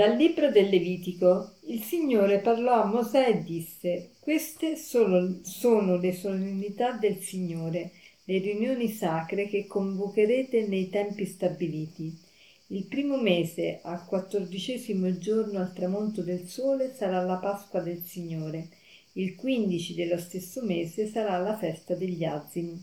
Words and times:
Dal 0.00 0.16
libro 0.16 0.50
del 0.50 0.70
Levitico 0.70 1.56
il 1.66 1.82
Signore 1.82 2.38
parlò 2.38 2.80
a 2.80 2.86
Mosè 2.86 3.28
e 3.28 3.42
disse 3.42 4.12
Queste 4.18 4.76
sono, 4.76 5.40
sono 5.42 5.98
le 5.98 6.14
solennità 6.14 6.92
del 6.92 7.18
Signore, 7.18 7.90
le 8.24 8.38
riunioni 8.38 8.88
sacre 8.88 9.46
che 9.46 9.66
convocherete 9.66 10.66
nei 10.66 10.88
tempi 10.88 11.26
stabiliti. 11.26 12.18
Il 12.68 12.86
primo 12.86 13.20
mese, 13.20 13.80
al 13.82 14.06
quattordicesimo 14.06 15.18
giorno 15.18 15.58
al 15.58 15.74
tramonto 15.74 16.22
del 16.22 16.48
sole, 16.48 16.94
sarà 16.94 17.22
la 17.22 17.36
Pasqua 17.36 17.80
del 17.80 18.02
Signore. 18.02 18.68
Il 19.12 19.34
quindici 19.34 19.94
dello 19.94 20.16
stesso 20.16 20.64
mese 20.64 21.08
sarà 21.08 21.36
la 21.36 21.58
festa 21.58 21.94
degli 21.94 22.24
azimi. 22.24 22.82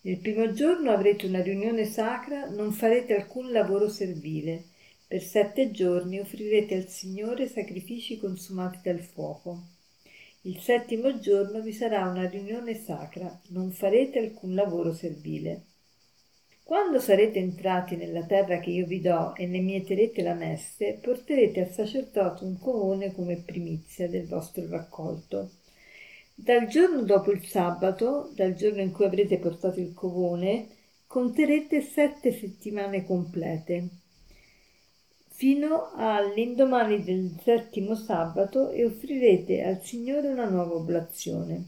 Nel 0.00 0.18
primo 0.18 0.50
giorno 0.50 0.90
avrete 0.90 1.26
una 1.26 1.42
riunione 1.42 1.84
sacra, 1.84 2.50
non 2.50 2.72
farete 2.72 3.14
alcun 3.14 3.52
lavoro 3.52 3.88
servile 3.88 4.69
per 5.10 5.24
sette 5.24 5.72
giorni 5.72 6.20
offrirete 6.20 6.76
al 6.76 6.86
Signore 6.86 7.48
sacrifici 7.48 8.16
consumati 8.16 8.78
dal 8.80 9.00
fuoco. 9.00 9.62
Il 10.42 10.60
settimo 10.60 11.18
giorno 11.18 11.60
vi 11.62 11.72
sarà 11.72 12.06
una 12.06 12.28
riunione 12.28 12.76
sacra, 12.76 13.40
non 13.48 13.72
farete 13.72 14.20
alcun 14.20 14.54
lavoro 14.54 14.92
servile. 14.92 15.62
Quando 16.62 17.00
sarete 17.00 17.40
entrati 17.40 17.96
nella 17.96 18.24
terra 18.24 18.60
che 18.60 18.70
io 18.70 18.86
vi 18.86 19.00
do 19.00 19.34
e 19.34 19.48
ne 19.48 19.58
mieterete 19.58 20.22
la 20.22 20.34
messe, 20.34 21.00
porterete 21.02 21.62
al 21.62 21.72
sacerdote 21.72 22.44
un 22.44 22.56
covone 22.56 23.10
come 23.10 23.42
primizia 23.44 24.08
del 24.08 24.28
vostro 24.28 24.68
raccolto. 24.68 25.50
Dal 26.32 26.68
giorno 26.68 27.02
dopo 27.02 27.32
il 27.32 27.44
sabato, 27.44 28.30
dal 28.36 28.54
giorno 28.54 28.80
in 28.80 28.92
cui 28.92 29.06
avrete 29.06 29.38
portato 29.38 29.80
il 29.80 29.92
covone, 29.92 30.68
conterete 31.08 31.80
sette 31.80 32.30
settimane 32.30 33.04
complete 33.04 33.98
fino 35.40 35.90
all'indomani 35.94 37.02
del 37.02 37.34
settimo 37.42 37.94
sabato 37.94 38.68
e 38.68 38.84
offrirete 38.84 39.62
al 39.62 39.80
Signore 39.82 40.28
una 40.28 40.46
nuova 40.46 40.74
oblazione. 40.74 41.64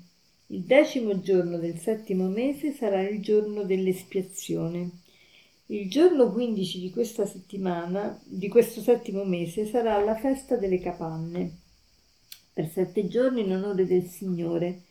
Il 0.48 0.60
decimo 0.64 1.22
giorno 1.22 1.56
del 1.56 1.78
settimo 1.78 2.28
mese 2.28 2.72
sarà 2.72 3.00
il 3.00 3.22
giorno 3.22 3.62
dell'espiazione. 3.62 4.90
Il 5.68 5.88
giorno 5.88 6.30
quindici 6.30 6.80
di 6.80 6.90
questa 6.90 7.24
settimana, 7.24 8.20
di 8.22 8.48
questo 8.48 8.82
settimo 8.82 9.24
mese, 9.24 9.64
sarà 9.64 9.98
la 10.04 10.16
festa 10.16 10.58
delle 10.58 10.78
capanne. 10.78 11.56
Per 12.52 12.68
sette 12.68 13.08
giorni 13.08 13.40
in 13.40 13.52
onore 13.52 13.86
del 13.86 14.04
Signore. 14.04 14.82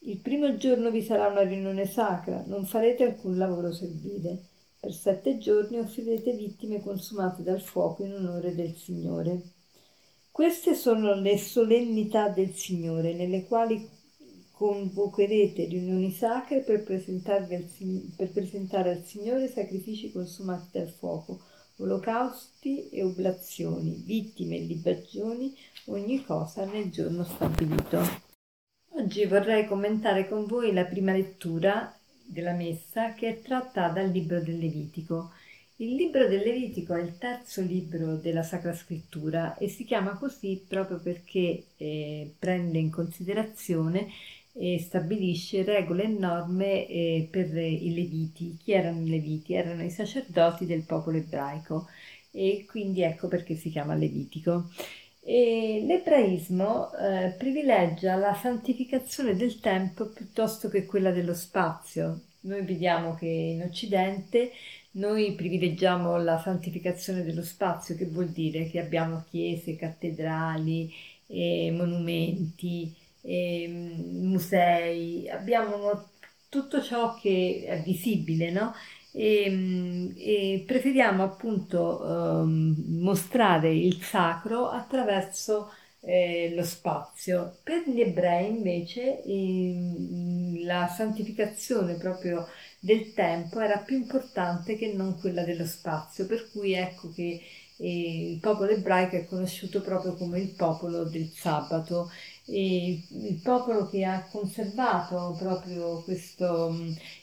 Il 0.00 0.16
primo 0.16 0.56
giorno 0.56 0.90
vi 0.90 1.02
sarà 1.02 1.28
una 1.28 1.42
riunione 1.42 1.86
sacra, 1.86 2.42
non 2.44 2.66
farete 2.66 3.04
alcun 3.04 3.38
lavoro 3.38 3.72
servile. 3.72 4.46
Per 4.86 4.94
sette 4.94 5.36
giorni 5.38 5.80
offrirete 5.80 6.30
vittime 6.30 6.80
consumate 6.80 7.42
dal 7.42 7.60
fuoco 7.60 8.04
in 8.04 8.12
onore 8.14 8.54
del 8.54 8.76
Signore. 8.76 9.42
Queste 10.30 10.76
sono 10.76 11.12
le 11.14 11.38
solennità 11.38 12.28
del 12.28 12.54
Signore, 12.54 13.12
nelle 13.12 13.46
quali 13.46 13.84
convocherete 14.52 15.64
riunioni 15.64 16.12
sacre 16.12 16.60
per, 16.60 16.84
al, 16.86 17.68
per 18.16 18.30
presentare 18.30 18.90
al 18.92 19.02
Signore 19.02 19.48
sacrifici 19.48 20.12
consumati 20.12 20.78
dal 20.78 20.88
fuoco, 20.88 21.40
olocausti 21.78 22.88
e 22.90 23.02
oblazioni, 23.02 24.04
vittime 24.04 24.58
e 24.58 24.66
libagioni, 24.66 25.52
ogni 25.86 26.24
cosa 26.24 26.64
nel 26.64 26.92
giorno 26.92 27.24
stabilito. 27.24 27.98
Oggi 28.90 29.26
vorrei 29.26 29.66
commentare 29.66 30.28
con 30.28 30.46
voi 30.46 30.72
la 30.72 30.84
prima 30.84 31.10
lettura 31.10 31.92
della 32.26 32.52
messa 32.52 33.14
che 33.14 33.28
è 33.28 33.40
tratta 33.40 33.88
dal 33.88 34.10
libro 34.10 34.40
del 34.40 34.58
Levitico. 34.58 35.32
Il 35.76 35.94
libro 35.94 36.26
del 36.26 36.40
Levitico 36.40 36.94
è 36.94 37.02
il 37.02 37.18
terzo 37.18 37.60
libro 37.60 38.16
della 38.16 38.42
Sacra 38.42 38.74
Scrittura 38.74 39.56
e 39.58 39.68
si 39.68 39.84
chiama 39.84 40.16
così 40.16 40.64
proprio 40.66 40.98
perché 40.98 41.64
eh, 41.76 42.32
prende 42.38 42.78
in 42.78 42.90
considerazione 42.90 44.08
e 44.52 44.78
stabilisce 44.78 45.64
regole 45.64 46.04
e 46.04 46.08
norme 46.08 46.86
eh, 46.86 47.28
per 47.30 47.54
i 47.56 47.92
Leviti. 47.92 48.56
Chi 48.62 48.72
erano 48.72 49.02
i 49.02 49.08
Leviti? 49.10 49.52
Erano 49.52 49.84
i 49.84 49.90
sacerdoti 49.90 50.64
del 50.64 50.82
popolo 50.82 51.18
ebraico 51.18 51.86
e 52.30 52.64
quindi 52.66 53.02
ecco 53.02 53.28
perché 53.28 53.54
si 53.54 53.70
chiama 53.70 53.94
Levitico. 53.94 54.70
E 55.28 55.82
l'ebraismo 55.84 56.94
eh, 56.94 57.34
privilegia 57.36 58.14
la 58.14 58.32
santificazione 58.32 59.34
del 59.34 59.58
tempo 59.58 60.06
piuttosto 60.10 60.68
che 60.68 60.86
quella 60.86 61.10
dello 61.10 61.34
spazio. 61.34 62.20
Noi 62.42 62.62
vediamo 62.64 63.14
che 63.16 63.26
in 63.26 63.62
Occidente 63.62 64.52
noi 64.92 65.34
privilegiamo 65.34 66.16
la 66.18 66.38
santificazione 66.40 67.24
dello 67.24 67.42
spazio, 67.42 67.96
che 67.96 68.06
vuol 68.06 68.28
dire 68.28 68.68
che 68.70 68.78
abbiamo 68.78 69.24
chiese, 69.28 69.74
cattedrali, 69.74 70.92
eh, 71.26 71.72
monumenti, 71.76 72.94
eh, 73.22 73.66
musei, 73.68 75.28
abbiamo 75.28 76.08
tutto 76.48 76.80
ciò 76.80 77.18
che 77.18 77.64
è 77.66 77.82
visibile, 77.82 78.52
no? 78.52 78.72
E, 79.16 79.44
ehm, 79.44 80.14
e 80.16 80.64
preferiamo 80.66 81.22
appunto 81.22 82.02
um, 82.02 82.74
mostrare 83.00 83.74
il 83.74 84.02
sacro 84.02 84.68
attraverso 84.68 85.72
eh, 86.00 86.52
lo 86.54 86.62
spazio. 86.62 87.58
Per 87.62 87.88
gli 87.88 88.00
ebrei 88.00 88.48
invece 88.48 89.22
eh, 89.22 90.62
la 90.64 90.86
santificazione 90.88 91.94
proprio 91.94 92.46
del 92.78 93.14
tempo 93.14 93.58
era 93.60 93.78
più 93.78 93.96
importante 93.96 94.76
che 94.76 94.92
non 94.92 95.18
quella 95.18 95.42
dello 95.44 95.66
spazio, 95.66 96.26
per 96.26 96.50
cui 96.52 96.74
ecco 96.74 97.10
che 97.12 97.40
eh, 97.78 98.32
il 98.32 98.38
popolo 98.38 98.70
ebraico 98.70 99.16
è 99.16 99.24
conosciuto 99.26 99.80
proprio 99.80 100.14
come 100.14 100.40
il 100.40 100.50
popolo 100.54 101.04
del 101.04 101.30
sabato 101.34 102.10
e 102.48 103.02
il 103.08 103.40
popolo 103.42 103.88
che 103.88 104.04
ha 104.04 104.24
conservato 104.30 105.34
proprio 105.36 106.02
questo 106.02 106.76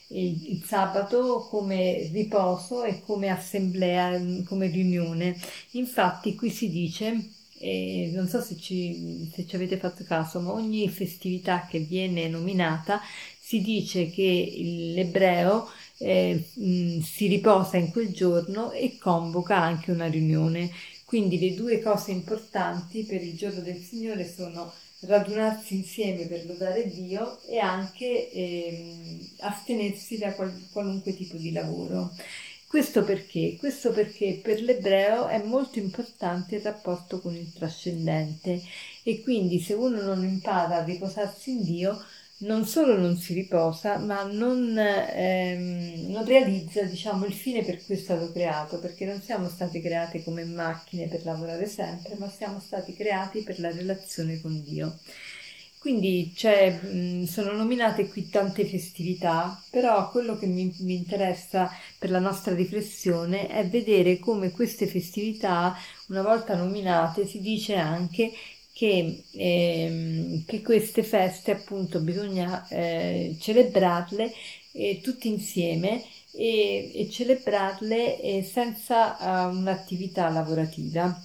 il, 0.08 0.50
il, 0.50 0.62
sabato 0.64 1.46
come 1.48 2.10
riposo 2.12 2.84
e 2.84 3.00
come 3.00 3.30
assemblea, 3.30 4.20
come 4.44 4.66
riunione. 4.68 5.36
Infatti 5.72 6.34
qui 6.34 6.50
si 6.50 6.68
dice, 6.68 7.30
eh, 7.58 8.10
non 8.14 8.28
so 8.28 8.42
se 8.42 8.56
ci, 8.58 9.30
se 9.32 9.46
ci 9.46 9.56
avete 9.56 9.78
fatto 9.78 10.04
caso, 10.04 10.40
ma 10.40 10.52
ogni 10.52 10.88
festività 10.90 11.66
che 11.66 11.78
viene 11.80 12.28
nominata 12.28 13.00
si 13.40 13.60
dice 13.62 14.10
che 14.10 14.52
l'ebreo 14.94 15.68
eh, 15.98 16.50
mh, 16.54 17.00
si 17.00 17.26
riposa 17.28 17.78
in 17.78 17.90
quel 17.90 18.12
giorno 18.12 18.72
e 18.72 18.98
convoca 18.98 19.56
anche 19.56 19.90
una 19.90 20.06
riunione. 20.06 20.70
Quindi 21.04 21.38
le 21.38 21.54
due 21.54 21.80
cose 21.80 22.10
importanti 22.10 23.04
per 23.04 23.22
il 23.22 23.36
giorno 23.36 23.60
del 23.60 23.76
Signore 23.76 24.28
sono 24.28 24.72
radunarsi 25.00 25.74
insieme 25.76 26.26
per 26.26 26.46
lodare 26.46 26.88
Dio 26.88 27.40
e 27.42 27.58
anche 27.58 28.30
ehm, 28.30 29.28
astenersi 29.40 30.18
da 30.18 30.32
qual- 30.34 30.68
qualunque 30.72 31.14
tipo 31.14 31.36
di 31.36 31.52
lavoro. 31.52 32.12
Questo 32.66 33.04
perché? 33.04 33.56
Questo 33.56 33.92
perché 33.92 34.40
per 34.42 34.60
l'ebreo 34.60 35.28
è 35.28 35.42
molto 35.44 35.78
importante 35.78 36.56
il 36.56 36.62
rapporto 36.62 37.20
con 37.20 37.34
il 37.36 37.52
trascendente 37.52 38.60
e 39.04 39.22
quindi 39.22 39.60
se 39.60 39.74
uno 39.74 40.02
non 40.02 40.24
impara 40.24 40.78
a 40.78 40.84
riposarsi 40.84 41.52
in 41.52 41.62
Dio, 41.62 42.02
non 42.44 42.64
solo 42.64 42.96
non 42.96 43.16
si 43.16 43.34
riposa, 43.34 43.98
ma 43.98 44.22
non, 44.24 44.76
ehm, 44.78 46.10
non 46.10 46.24
realizza 46.24 46.82
diciamo, 46.82 47.24
il 47.26 47.32
fine 47.32 47.62
per 47.62 47.84
cui 47.84 47.94
è 47.94 47.98
stato 47.98 48.30
creato, 48.32 48.78
perché 48.78 49.04
non 49.04 49.20
siamo 49.20 49.48
stati 49.48 49.80
creati 49.80 50.22
come 50.22 50.44
macchine 50.44 51.08
per 51.08 51.24
lavorare 51.24 51.66
sempre, 51.66 52.14
ma 52.18 52.28
siamo 52.28 52.60
stati 52.60 52.94
creati 52.94 53.42
per 53.42 53.60
la 53.60 53.70
relazione 53.70 54.40
con 54.40 54.62
Dio. 54.62 54.98
Quindi 55.84 56.32
cioè, 56.34 56.80
sono 57.26 57.52
nominate 57.52 58.08
qui 58.08 58.30
tante 58.30 58.64
festività, 58.64 59.62
però 59.68 60.10
quello 60.10 60.38
che 60.38 60.46
mi, 60.46 60.74
mi, 60.78 60.94
interessa 60.94 61.70
per 61.98 62.08
la 62.08 62.20
nostra 62.20 62.54
riflessione 62.54 63.48
è 63.48 63.68
vedere 63.68 64.18
come 64.18 64.50
queste 64.50 64.86
festività, 64.86 65.76
una 66.08 66.22
volta 66.22 66.56
nominate, 66.56 67.26
si 67.26 67.38
dice 67.42 67.74
anche 67.74 68.32
che, 68.74 69.24
ehm, 69.32 70.44
che 70.44 70.62
queste 70.62 71.02
feste 71.04 71.52
appunto 71.52 72.00
bisogna 72.00 72.66
eh, 72.68 73.36
celebrarle 73.40 74.32
eh, 74.72 75.00
tutti 75.02 75.28
insieme 75.28 76.02
e, 76.32 76.90
e 76.94 77.08
celebrarle 77.10 78.20
eh, 78.20 78.42
senza 78.42 79.16
uh, 79.48 79.56
un'attività 79.56 80.28
lavorativa. 80.30 81.16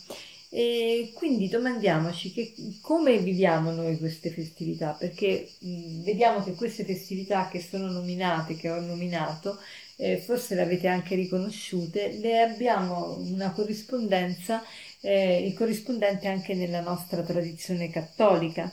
E 0.51 1.12
quindi 1.13 1.48
domandiamoci 1.48 2.31
che, 2.34 2.54
come 2.81 3.19
viviamo 3.19 3.72
noi 3.72 3.98
queste 4.00 4.31
festività, 4.31 4.94
perché 4.98 5.48
mh, 5.60 6.01
vediamo 6.04 6.44
che 6.44 6.56
queste 6.56 6.84
festività 6.86 7.50
che 7.50 7.62
sono 7.62 7.92
nominate, 7.92 8.56
che 8.56 8.69
ho 8.72 8.80
nominato, 8.81 9.60
eh, 9.98 10.18
forse 10.18 10.56
le 10.56 10.62
avete 10.62 10.88
anche 10.88 11.13
riconosciute, 11.16 12.18
le 12.19 12.40
abbiamo 12.42 13.18
una 13.19 13.51
corrispondenza 13.51 14.63
eh, 15.01 15.46
il 15.46 15.54
corrispondente 15.54 16.28
anche 16.28 16.54
nella 16.54 16.81
nostra 16.81 17.24
tradizione 17.24 17.90
cattolica. 17.90 18.72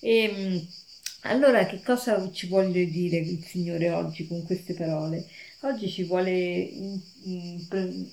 E, 0.00 0.22
ehm, 0.22 0.66
allora, 1.26 1.64
che 1.66 1.80
cosa 1.82 2.30
ci 2.32 2.48
vuole 2.48 2.86
dire 2.86 3.16
il 3.16 3.42
Signore 3.44 3.90
oggi 3.90 4.26
con 4.26 4.44
queste 4.44 4.74
parole? 4.74 5.26
Oggi 5.60 5.88
ci 5.88 6.04
vuole 6.04 6.70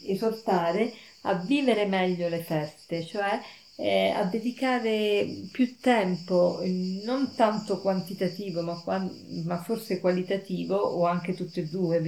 esortare 0.06 0.94
a 1.22 1.36
vivere 1.36 1.86
meglio 1.86 2.30
le 2.30 2.42
feste, 2.42 3.06
cioè 3.06 3.40
eh, 3.82 4.12
a 4.12 4.26
dedicare 4.26 5.48
più 5.52 5.76
tempo, 5.80 6.62
non 7.04 7.34
tanto 7.36 7.82
quantitativo, 7.82 8.62
ma, 8.62 9.10
ma, 9.44 9.64
forse 9.64 10.00
qualitativo, 10.00 10.76
o 10.76 11.06
anche 11.08 11.34
tutte 11.34 11.62
e 11.62 11.66
due, 11.68 12.00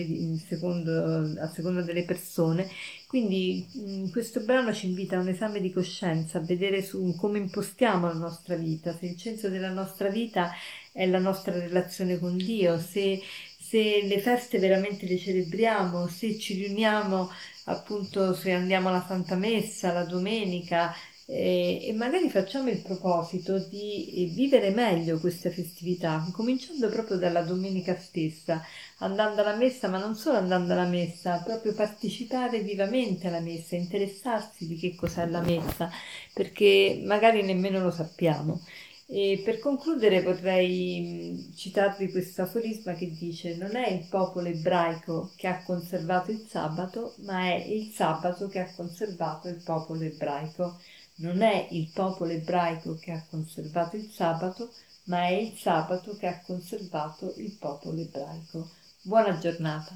secondo, 0.48 1.42
a 1.42 1.48
seconda 1.48 1.82
delle 1.82 2.04
persone. 2.04 2.70
Quindi 3.08 3.66
mh, 3.74 4.12
questo 4.12 4.42
brano 4.42 4.72
ci 4.72 4.86
invita 4.86 5.18
a 5.18 5.22
un 5.22 5.30
esame 5.30 5.60
di 5.60 5.72
coscienza, 5.72 6.38
a 6.38 6.42
vedere 6.42 6.84
su 6.84 7.16
come 7.18 7.40
impostiamo 7.40 8.06
la 8.06 8.14
nostra 8.14 8.56
vita, 8.56 8.96
se 8.96 9.08
il 9.08 9.18
centro 9.18 9.50
della 9.50 9.72
nostra 9.72 10.10
vita 10.10 10.52
è 10.92 11.08
la 11.08 11.20
nostra 11.20 11.54
relazione 11.54 12.20
con 12.20 12.38
Dio, 12.38 12.78
se, 12.78 13.20
se 13.58 14.04
le 14.04 14.20
feste 14.20 14.60
veramente 14.60 15.08
le 15.08 15.18
celebriamo, 15.18 16.08
se 16.08 16.38
ci 16.38 16.54
riuniamo 16.54 17.32
appunto 17.66 18.34
se 18.34 18.52
andiamo 18.52 18.90
alla 18.90 19.06
Santa 19.08 19.36
Messa 19.36 19.94
la 19.94 20.04
domenica 20.04 20.94
eh, 21.26 21.80
e 21.88 21.94
magari 21.94 22.30
facciamo 22.30 22.70
il 22.70 22.82
proposito 22.82 23.58
di 23.58 24.24
eh, 24.24 24.26
vivere 24.34 24.72
meglio 24.72 25.20
queste 25.20 25.50
festività, 25.52 26.28
cominciando 26.34 26.90
proprio 26.90 27.18
dalla 27.18 27.44
domenica 27.44 27.98
stessa, 27.98 28.62
andando 29.00 29.42
alla 29.42 29.56
messa, 29.56 29.88
ma 29.88 30.00
non 30.00 30.16
solo 30.16 30.38
andando 30.38 30.74
alla 30.74 30.88
messa, 30.88 31.42
proprio 31.44 31.74
partecipare 31.74 32.60
vivamente 32.60 33.28
alla 33.28 33.40
messa, 33.40 33.76
interessarsi 33.76 34.68
di 34.68 34.76
che 34.78 34.96
cos'è 34.96 35.26
la 35.28 35.42
messa, 35.42 35.90
perché 36.34 37.02
magari 37.06 37.42
nemmeno 37.44 37.80
lo 37.82 37.92
sappiamo. 37.92 38.62
E 39.06 39.42
per 39.44 39.60
concludere 39.60 40.22
vorrei 40.22 41.52
citarvi 41.56 42.10
questo 42.10 42.44
aforisma 42.44 42.94
che 42.94 43.12
dice 43.12 43.56
non 43.58 43.76
è 43.76 43.90
il 43.92 44.08
popolo 44.10 44.48
ebraico 44.48 45.32
che 45.36 45.48
ha 45.48 45.62
conservato 45.64 46.32
il 46.32 46.46
sabato, 46.50 47.16
ma 47.20 47.42
è 47.42 47.64
il 47.66 47.92
sabato 47.92 48.48
che 48.48 48.60
ha 48.60 48.74
conservato 48.74 49.50
il 49.50 49.62
popolo 49.64 50.02
ebraico. 50.02 50.80
Non 51.16 51.42
è 51.42 51.68
il 51.72 51.92
popolo 51.94 52.32
ebraico 52.32 52.96
che 52.96 53.12
ha 53.12 53.26
conservato 53.30 53.96
il 53.96 54.10
sabato, 54.10 54.74
ma 55.06 55.28
è 55.28 55.34
il 55.34 55.56
sabato 55.58 56.18
che 56.18 56.28
ha 56.28 56.42
conservato 56.42 57.34
il 57.38 57.56
popolo 57.60 58.00
ebraico. 58.00 58.72
Buona 59.04 59.38
giornata. 59.38 59.96